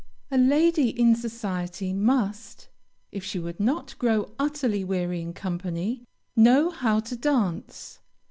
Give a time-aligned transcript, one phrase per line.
[0.31, 2.69] A lady in society must,
[3.11, 7.99] if she would not grow utterly weary in company, know how to dance.